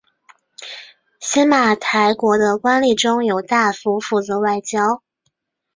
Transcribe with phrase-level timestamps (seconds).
[1.19, 5.03] 邪马台国的官吏中有大夫负责外交。